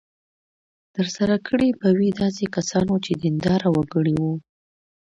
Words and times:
ترسره 0.95 1.37
کړې 1.47 1.69
به 1.79 1.89
وي 1.97 2.09
داسې 2.21 2.45
کسانو 2.55 2.93
چې 3.05 3.11
دینداره 3.23 3.67
وګړي 3.77 4.15
وو. 4.23 4.33